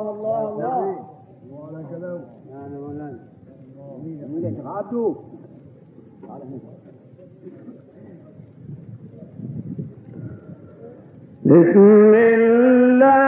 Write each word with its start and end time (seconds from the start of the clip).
الله 0.00 0.12
الله 0.12 0.52
الله. 0.52 0.98
وعلى 1.52 1.80
كلام 1.90 2.20
انا 2.52 2.78
مولانا 2.80 3.18
من 4.32 4.42
تعبتوا 4.62 5.14
قال 6.28 6.40
بسم 11.44 12.14
الله. 12.14 13.27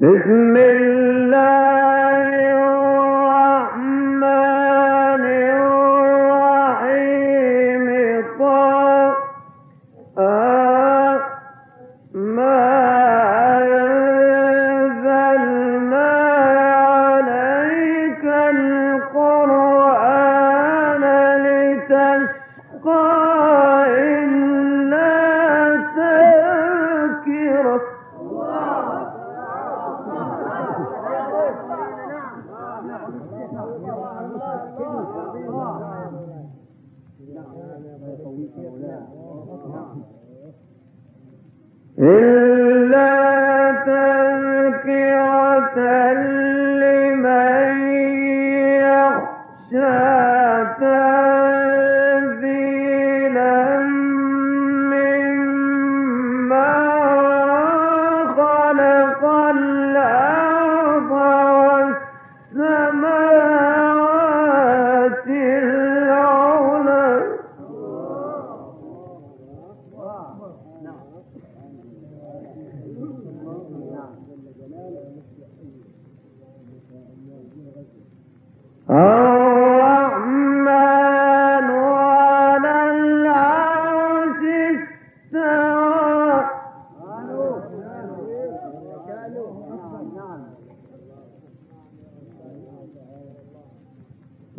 بسم 0.00 0.56
الله. 0.56 0.97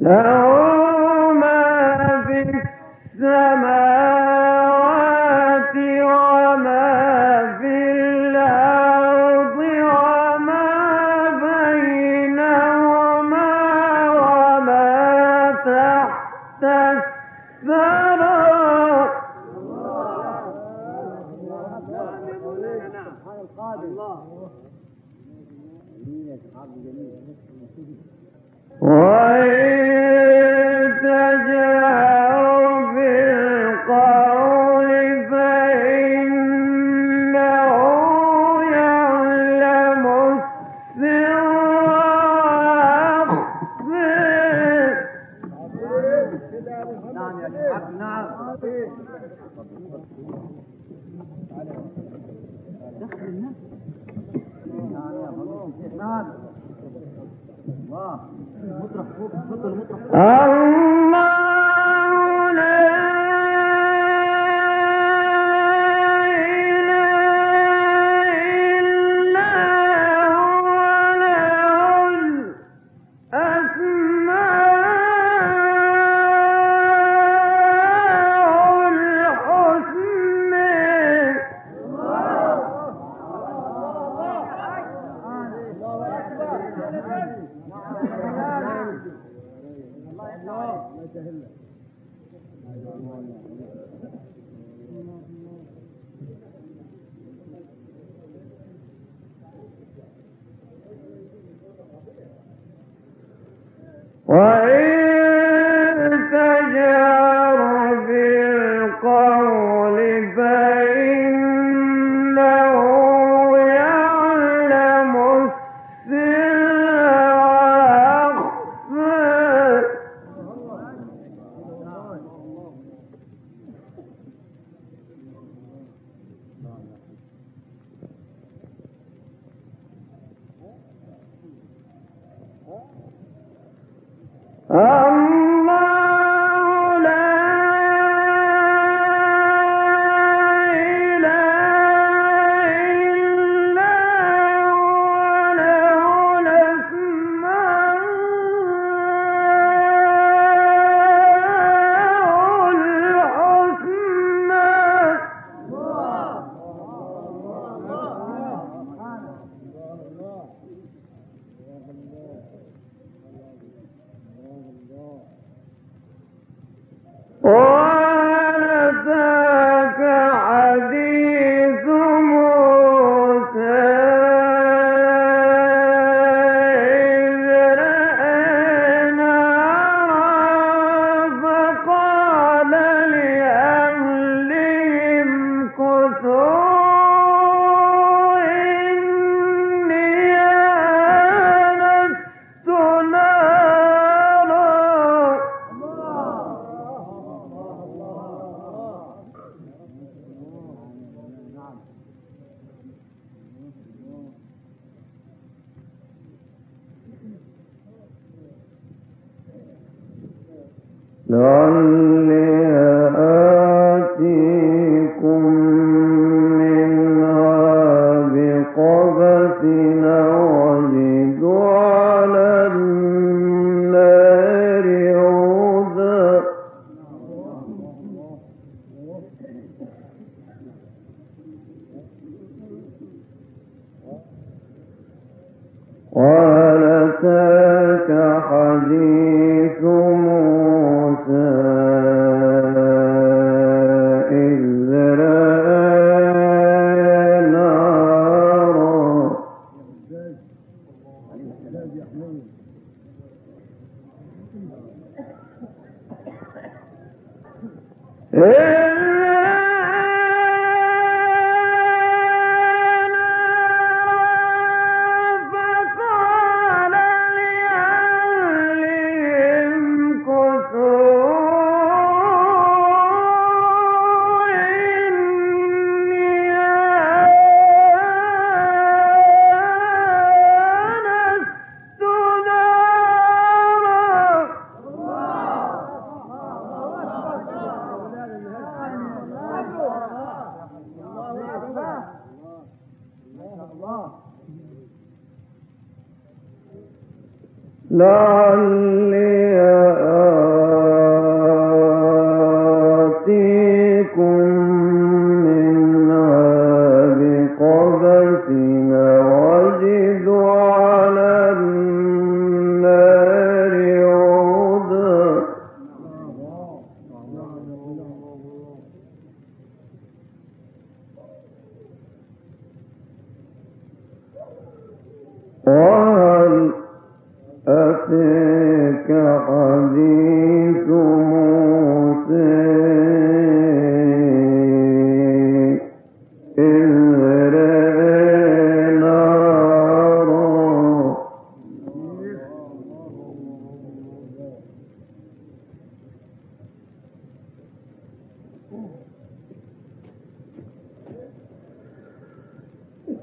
No. 0.10 0.69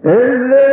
Is 0.07 0.66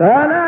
Sana 0.00 0.39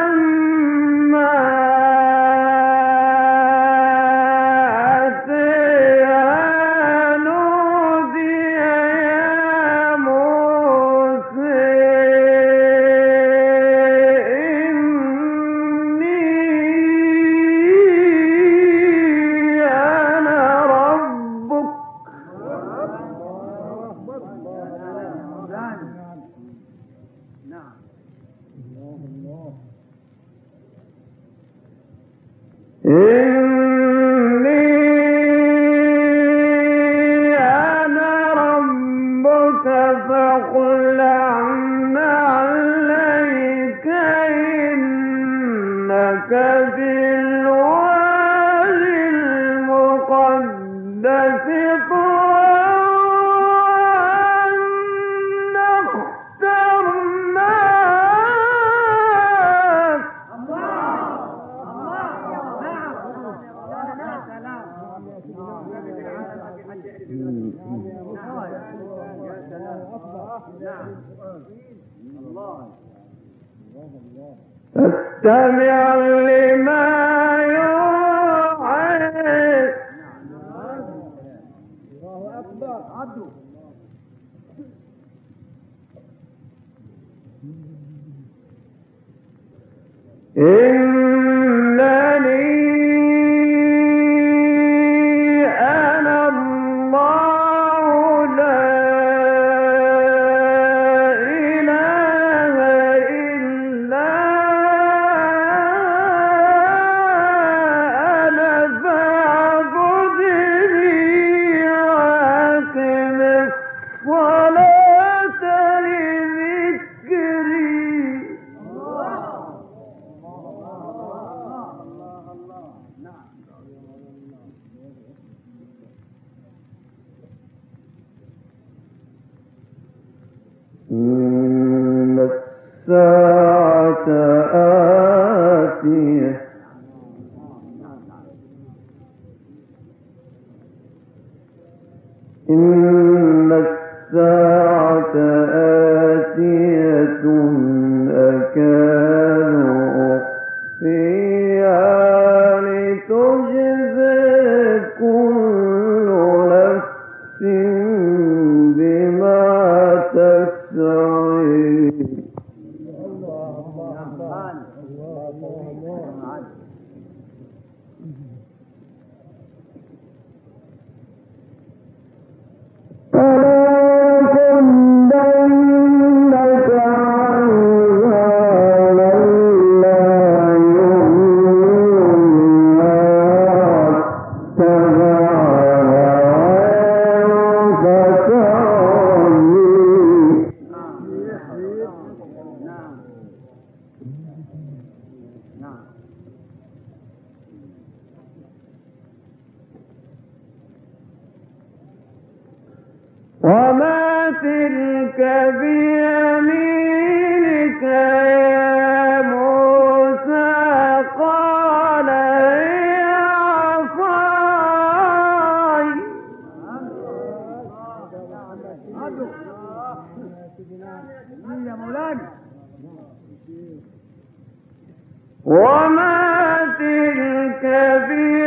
وما 225.44 226.58
تلك 226.78 227.62
بيه 228.08 228.41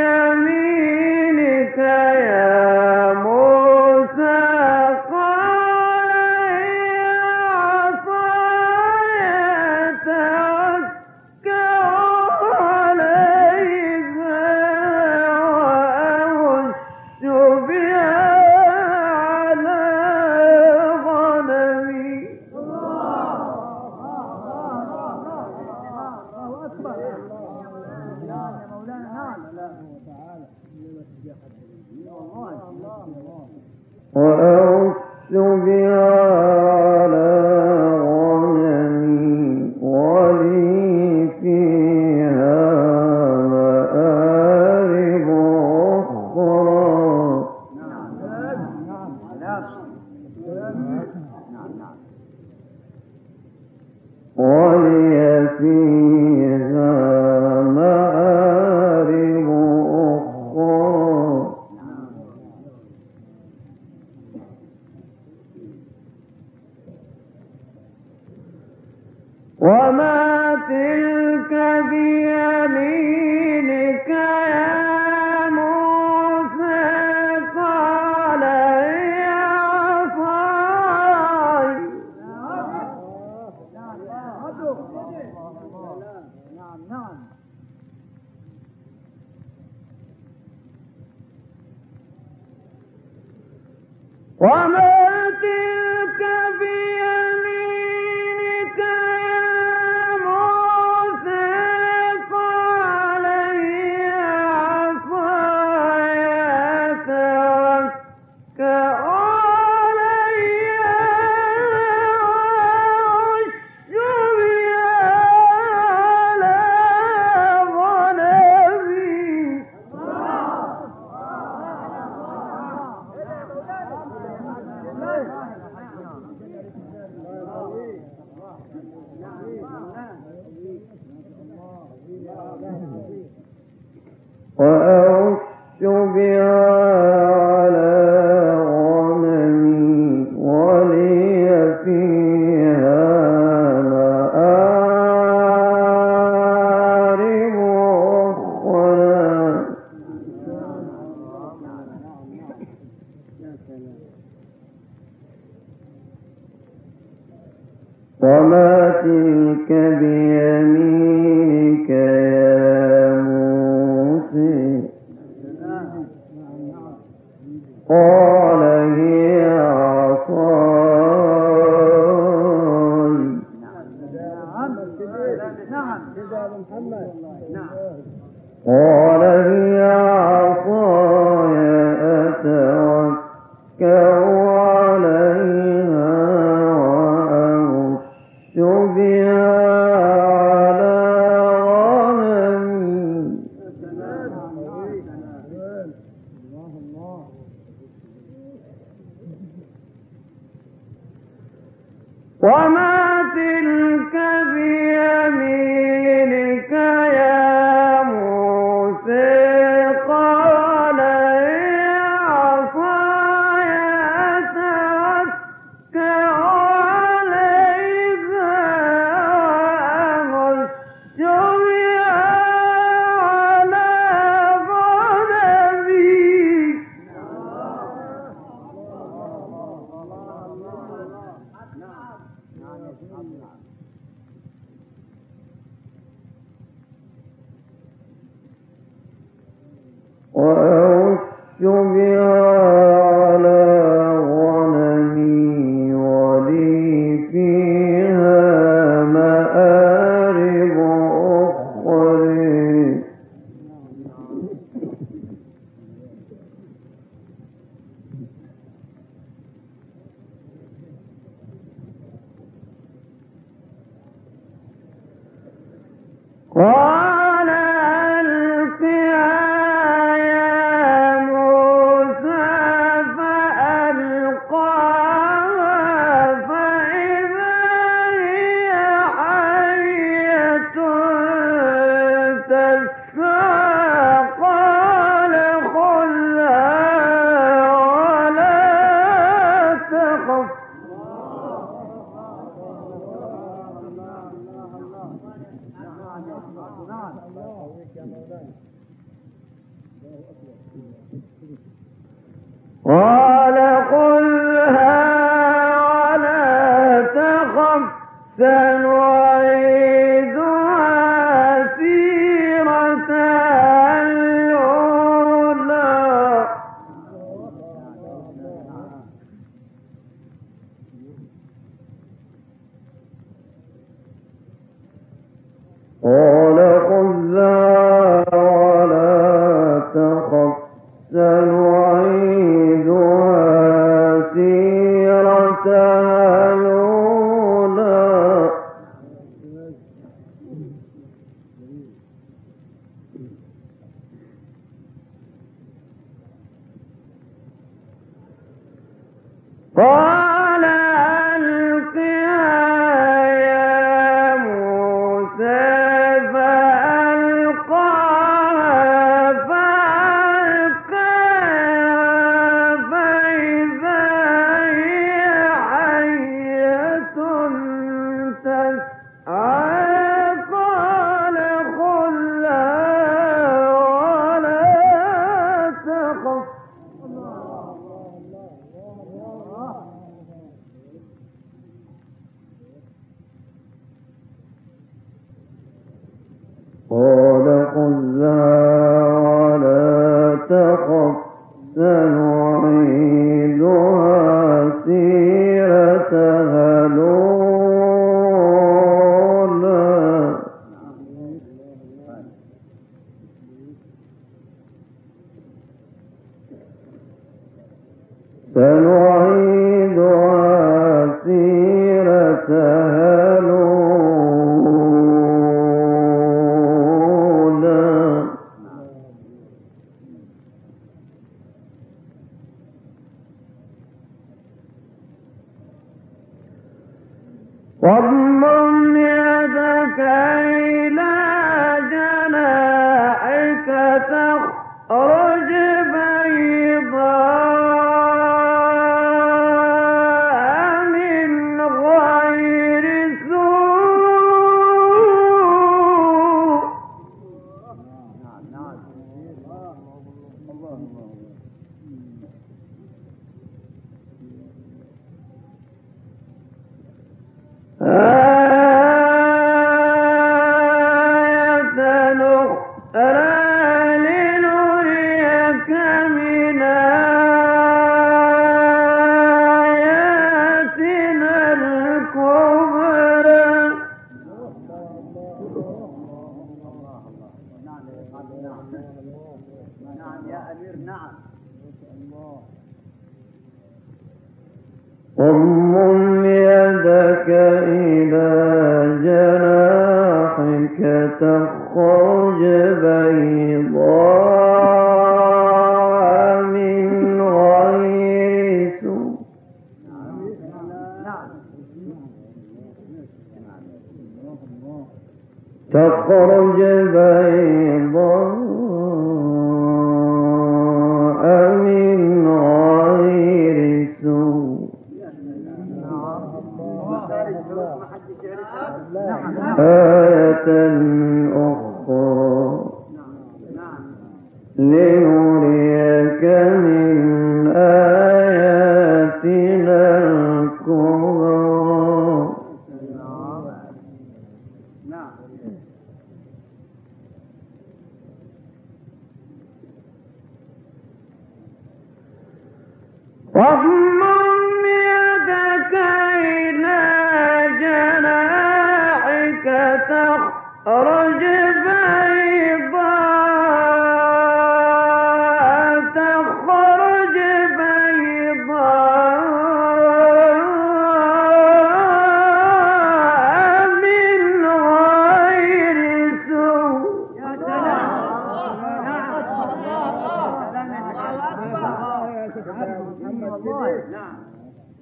محمد 573.15 573.47
والله 573.47 573.89
نعم. 573.91 574.15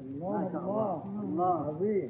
الله 0.01 0.49
الله 0.57 1.03
الله. 1.23 1.67
عظيم. 1.67 2.09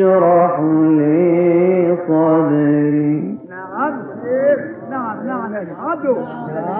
اشرح 0.00 0.60
لي 0.98 1.96
صدري. 2.08 3.38
نعم 3.50 4.02
إيه، 4.24 4.56
نعم 4.90 5.26
نعم 5.26 5.52
نعم. 5.52 5.66
نعم. 6.54 6.79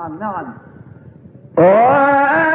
none, 0.00 0.18
none. 0.18 0.60
Oh, 1.58 2.49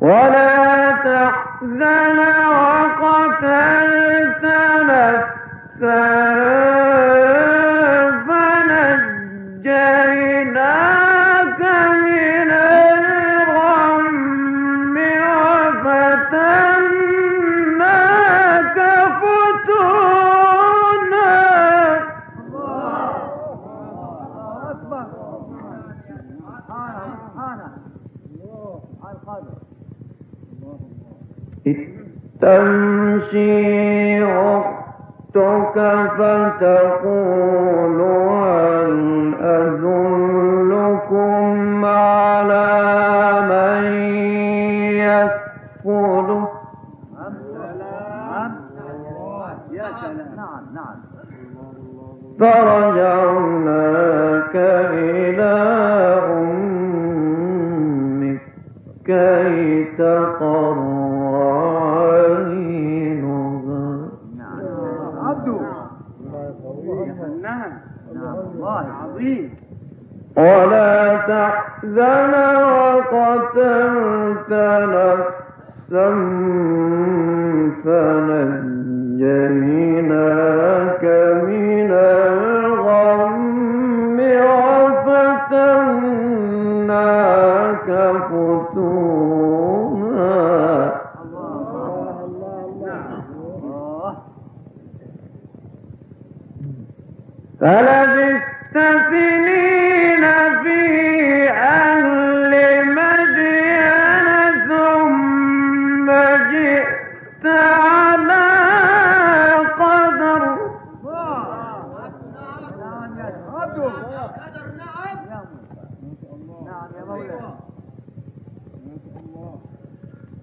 ولا 0.00 0.92
تحزن 0.92 2.18
وقتلت 2.48 4.44
نفسا. 4.90 6.31
تمشي 32.42 33.71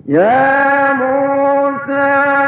يا 0.10 0.94
موسى. 0.94 2.39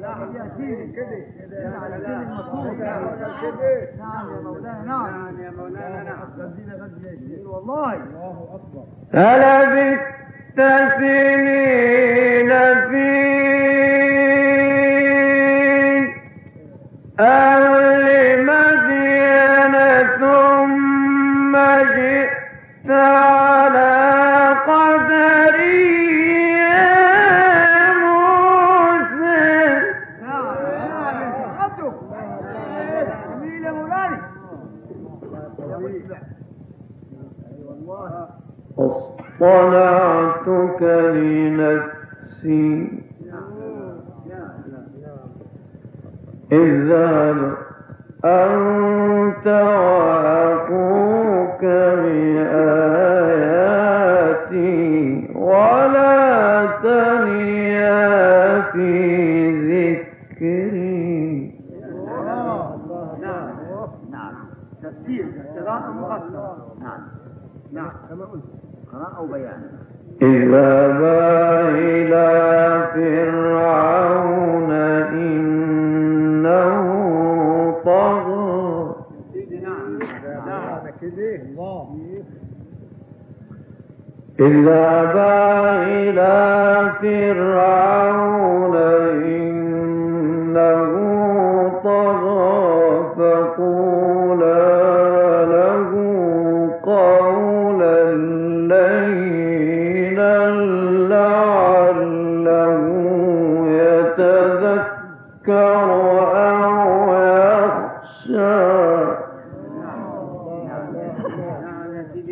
نعم 0.00 0.34
يا 0.36 0.44
سيدي 0.56 1.20
نعم 3.98 4.28
يا 4.30 4.82
نعم 4.86 5.40
يا 5.40 5.50
نعم 6.02 6.28
سنين 10.98 12.64
في 12.90 13.10
الأحزاب 46.90 47.56
أن 48.24 49.34
ترى 49.44 49.89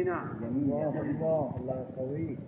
بأنفسنا 0.05 0.39
جميعا 0.41 0.89
الله 0.91 1.55
الله 1.61 1.87
قوي. 1.97 2.39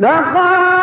لقد 0.00 0.79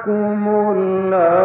لكم 0.00 0.48
الأرض 0.76 1.39